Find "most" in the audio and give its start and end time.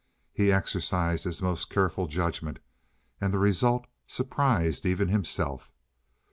1.43-1.69